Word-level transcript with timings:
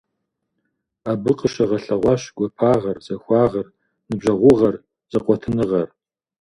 Абы 1.11 1.31
къыщыгъэлъэгъуащ 1.37 2.21
гуапагъэр, 2.35 2.97
захуагъэр, 3.05 3.67
ныбжьэгъугъэр, 4.07 4.75
зэкъуэтыныгъэр. 5.11 5.89